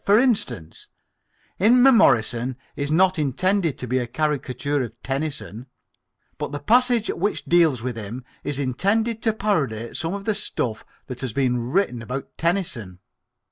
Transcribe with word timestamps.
For 0.03 0.17
instance, 0.17 0.87
Inmemorison 1.59 2.55
is 2.75 2.89
not 2.91 3.19
intended 3.19 3.77
to 3.77 3.87
be 3.87 3.99
a 3.99 4.07
caricature 4.07 4.81
of 4.81 4.93
Tennyson, 5.03 5.67
but 6.39 6.51
the 6.51 6.57
passage 6.59 7.09
which 7.09 7.45
deals 7.45 7.83
with 7.83 7.95
him 7.95 8.25
is 8.43 8.57
intended 8.57 9.21
to 9.21 9.31
parody 9.31 9.93
some 9.93 10.15
of 10.15 10.25
the 10.25 10.33
stuff 10.33 10.83
that 11.05 11.21
has 11.21 11.33
been 11.33 11.69
written 11.69 12.01
about 12.01 12.35
Tennyson. 12.35 12.97